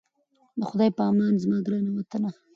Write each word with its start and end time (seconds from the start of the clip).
د 0.57 0.61
خدای 0.69 0.89
په 0.97 1.01
امان 1.09 1.33
زما 1.43 1.57
ګرانه 1.65 1.91
وطنه😞 1.93 2.33